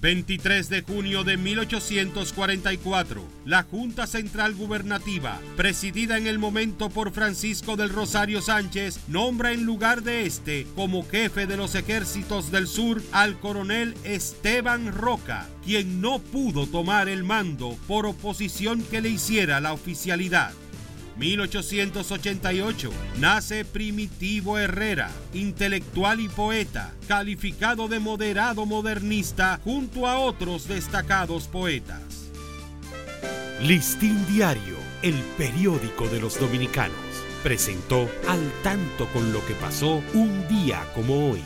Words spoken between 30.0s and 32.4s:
a otros destacados poetas.